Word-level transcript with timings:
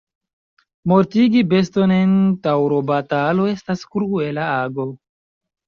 Mortigi 0.91 1.43
beston 1.51 1.93
en 1.97 2.17
taŭrobatalo 2.49 3.47
estas 3.55 3.87
kruela 3.93 4.51
ago. 4.59 4.91